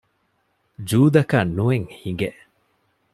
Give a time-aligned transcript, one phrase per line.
[0.89, 2.29] ޖޫދަކަށް ނުއެއް ހިނގެ